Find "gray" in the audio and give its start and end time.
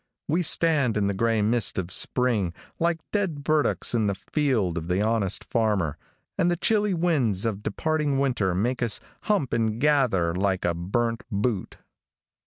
1.13-1.43